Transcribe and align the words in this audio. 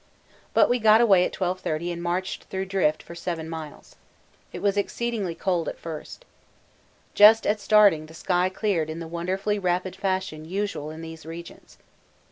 But 0.55 0.67
we 0.67 0.79
got 0.79 0.99
away 0.99 1.25
at 1.25 1.31
12.30 1.31 1.93
and 1.93 2.01
marched 2.01 2.45
through 2.45 2.65
drift 2.65 3.03
for 3.03 3.13
7 3.13 3.47
miles. 3.47 3.97
It 4.51 4.59
was 4.59 4.75
exceedingly 4.75 5.35
cold 5.35 5.69
at 5.69 5.77
first. 5.77 6.25
Just 7.13 7.45
at 7.45 7.59
starting 7.59 8.07
the 8.07 8.15
sky 8.15 8.49
cleared 8.49 8.89
in 8.89 8.97
the 8.97 9.07
wonderfully 9.07 9.59
rapid 9.59 9.95
fashion 9.95 10.43
usual 10.43 10.89
in 10.89 11.01
these 11.01 11.23
regions. 11.23 11.77